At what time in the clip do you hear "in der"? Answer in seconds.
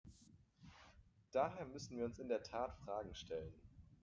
2.17-2.41